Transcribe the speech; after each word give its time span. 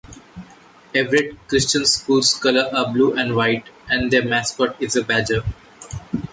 Everett 0.95 1.37
Christian 1.47 1.85
School's 1.85 2.33
colors 2.33 2.73
are 2.75 2.91
blue 2.91 3.13
and 3.13 3.35
white, 3.35 3.67
and 3.87 4.09
their 4.09 4.25
mascot 4.27 4.81
is 4.81 4.95
a 4.95 5.03
Badger. 5.03 5.43